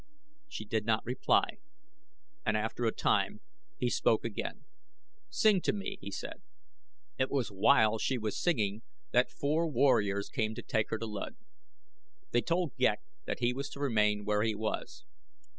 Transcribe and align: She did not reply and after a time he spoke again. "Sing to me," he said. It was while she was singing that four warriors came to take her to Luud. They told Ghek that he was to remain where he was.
She 0.47 0.65
did 0.65 0.83
not 0.83 1.05
reply 1.05 1.59
and 2.43 2.57
after 2.57 2.85
a 2.85 2.91
time 2.91 3.39
he 3.77 3.87
spoke 3.87 4.25
again. 4.25 4.65
"Sing 5.29 5.61
to 5.61 5.73
me," 5.73 5.99
he 6.01 6.09
said. 6.09 6.41
It 7.19 7.29
was 7.29 7.49
while 7.51 7.99
she 7.99 8.17
was 8.17 8.35
singing 8.41 8.81
that 9.11 9.29
four 9.29 9.67
warriors 9.69 10.29
came 10.29 10.55
to 10.55 10.63
take 10.63 10.89
her 10.89 10.97
to 10.97 11.05
Luud. 11.05 11.35
They 12.31 12.41
told 12.41 12.75
Ghek 12.79 13.01
that 13.25 13.41
he 13.41 13.53
was 13.53 13.69
to 13.69 13.79
remain 13.79 14.25
where 14.25 14.41
he 14.41 14.55
was. 14.55 15.05